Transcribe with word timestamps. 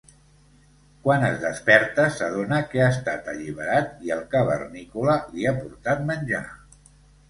Quan 1.03 1.25
es 1.27 1.37
desperta, 1.43 2.07
s'adona 2.17 2.63
que 2.73 2.83
ha 2.87 2.89
estat 2.95 3.31
alliberat 3.37 3.95
i 4.09 4.17
el 4.19 4.27
cavernícola 4.35 5.23
li 5.31 5.51
ha 5.51 5.57
portat 5.65 6.07
menjar. 6.13 6.47